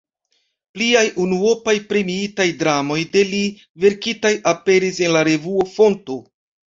[0.75, 3.41] Pliaj unuopaj premiitaj dramoj de li
[3.83, 6.17] verkitaj aperis en la revuo "Fonto".